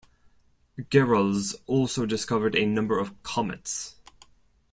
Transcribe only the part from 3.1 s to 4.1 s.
comets.